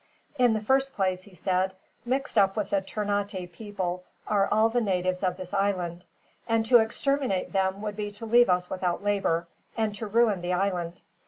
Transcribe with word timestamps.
"In 0.39 0.53
the 0.53 0.61
first 0.61 0.95
place," 0.95 1.21
he 1.21 1.35
said, 1.35 1.73
"mixed 2.05 2.35
up 2.35 2.55
with 2.55 2.71
the 2.71 2.81
Ternate 2.81 3.51
people 3.51 4.03
are 4.25 4.47
all 4.51 4.67
the 4.67 4.81
natives 4.81 5.21
of 5.23 5.37
this 5.37 5.53
island, 5.53 6.05
and 6.47 6.65
to 6.65 6.79
exterminate 6.79 7.53
them 7.53 7.83
would 7.83 7.95
be 7.97 8.09
to 8.13 8.25
leave 8.25 8.49
us 8.49 8.67
without 8.67 9.03
labor, 9.03 9.47
and 9.77 9.93
to 9.93 10.07
ruin 10.07 10.41
the 10.41 10.53
island. 10.53 11.01